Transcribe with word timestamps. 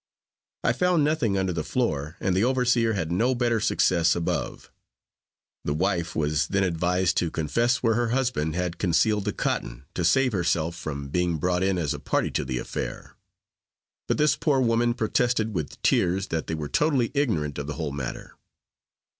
I 0.63 0.73
found 0.73 1.03
nothing 1.03 1.37
under 1.37 1.53
the 1.53 1.63
floor, 1.63 2.17
and 2.19 2.35
the 2.35 2.43
overseer 2.43 2.93
had 2.93 3.11
no 3.11 3.35
better 3.35 3.59
success 3.59 4.15
above. 4.15 4.71
The 5.63 5.75
wife 5.75 6.15
was 6.15 6.47
then 6.47 6.63
advised 6.63 7.17
to 7.17 7.29
confess 7.29 7.83
where 7.83 7.93
her 7.93 8.07
husband 8.07 8.55
had 8.55 8.79
concealed 8.79 9.25
the 9.25 9.31
cotton, 9.31 9.85
to 9.93 10.03
save 10.03 10.31
herself 10.31 10.75
from 10.75 11.09
being 11.09 11.37
brought 11.37 11.61
in 11.61 11.77
as 11.77 11.93
a 11.93 11.99
party 11.99 12.31
to 12.31 12.43
the 12.43 12.57
affair; 12.57 13.15
but 14.07 14.17
this 14.17 14.35
poor 14.35 14.59
woman 14.59 14.95
protested 14.95 15.53
with 15.53 15.79
tears 15.83 16.29
that 16.29 16.47
they 16.47 16.55
were 16.55 16.67
totally 16.67 17.11
ignorant 17.13 17.59
of 17.59 17.67
the 17.67 17.73
whole 17.73 17.91
matter. 17.91 18.33